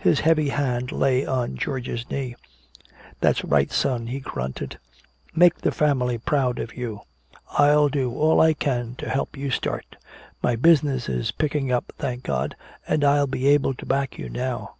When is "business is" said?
10.56-11.30